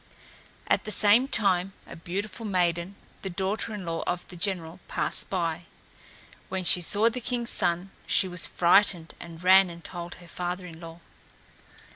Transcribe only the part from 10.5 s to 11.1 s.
in law.